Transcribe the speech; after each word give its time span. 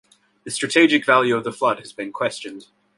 The 0.45 0.49
strategic 0.49 1.05
value 1.05 1.35
of 1.35 1.43
the 1.43 1.51
flood 1.51 1.77
has 1.77 1.93
been 1.93 2.11
questioned. 2.11 2.65